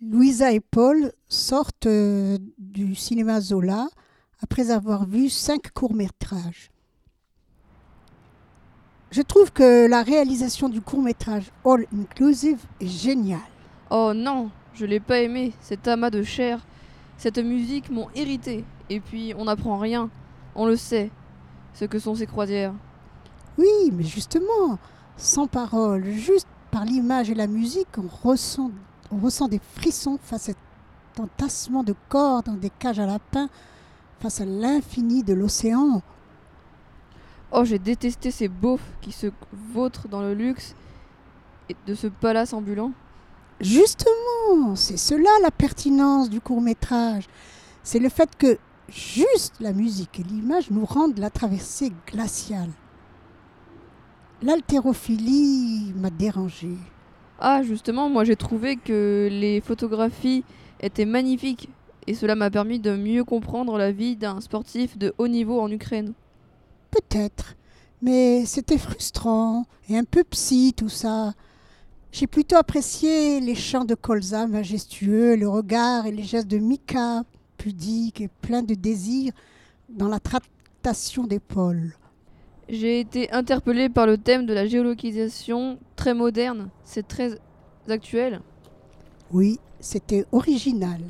[0.00, 3.88] Louisa et Paul sortent euh, du cinéma Zola
[4.40, 6.70] après avoir vu cinq courts-métrages.
[9.10, 13.40] Je trouve que la réalisation du court-métrage All Inclusive est géniale.
[13.90, 16.64] Oh non, je l'ai pas aimé, cet amas de chair.
[17.16, 18.64] Cette musique m'ont irrité.
[18.90, 20.10] Et puis, on n'apprend rien.
[20.54, 21.10] On le sait,
[21.74, 22.74] ce que sont ces croisières.
[23.56, 24.78] Oui, mais justement,
[25.16, 28.70] sans parole, juste par l'image et la musique, on ressent,
[29.10, 30.56] on ressent des frissons face à cet
[31.18, 33.48] entassement de corps dans des cages à lapins,
[34.20, 36.02] face à l'infini de l'océan.
[37.50, 39.28] Oh, j'ai détesté ces beaufs qui se
[39.72, 40.74] vautrent dans le luxe
[41.68, 42.92] et de ce palace ambulant.
[43.60, 47.26] Justement, c'est cela la pertinence du court métrage.
[47.82, 52.70] C'est le fait que juste la musique et l'image nous rendent la traversée glaciale.
[54.42, 56.76] L'haltérophilie m'a dérangé.
[57.40, 60.44] Ah, justement, moi j'ai trouvé que les photographies
[60.80, 61.68] étaient magnifiques
[62.08, 65.70] et cela m'a permis de mieux comprendre la vie d'un sportif de haut niveau en
[65.70, 66.14] Ukraine.
[66.90, 67.54] Peut-être,
[68.02, 71.32] mais c'était frustrant et un peu psy tout ça.
[72.10, 77.22] J'ai plutôt apprécié les chants de colza majestueux, le regard et les gestes de Mika,
[77.56, 79.32] pudiques et pleins de désir,
[79.88, 81.94] dans la tractation d'épaule.
[82.68, 86.68] J'ai été interpellée par le thème de la géolocalisation très moderne.
[86.84, 87.38] C'est très
[87.88, 88.42] actuel.
[89.32, 91.00] Oui, c'était original.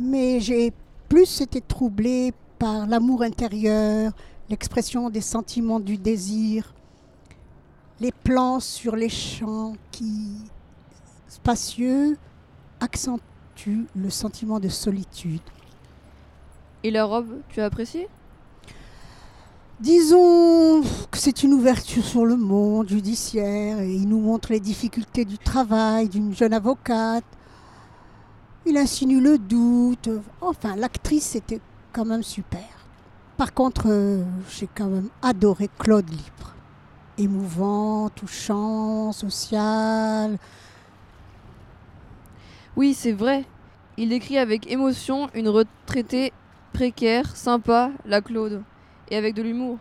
[0.00, 0.72] Mais j'ai
[1.08, 4.12] plus été troublée par l'amour intérieur,
[4.48, 6.74] l'expression des sentiments du désir,
[8.00, 10.36] les plans sur les champs qui,
[11.28, 12.16] spacieux,
[12.80, 15.40] accentuent le sentiment de solitude.
[16.82, 18.08] Et la robe, tu as apprécié?
[19.80, 20.45] Disons
[21.26, 26.32] c'est une ouverture sur le monde judiciaire il nous montre les difficultés du travail d'une
[26.32, 27.24] jeune avocate.
[28.64, 30.08] Il insinue le doute.
[30.40, 31.60] Enfin, l'actrice était
[31.92, 32.62] quand même super.
[33.36, 36.54] Par contre, euh, j'ai quand même adoré Claude Libre.
[37.18, 40.38] Émouvant, touchant, social.
[42.76, 43.44] Oui, c'est vrai.
[43.96, 46.32] Il décrit avec émotion une retraitée
[46.72, 48.62] précaire, sympa, la Claude,
[49.10, 49.78] et avec de l'humour.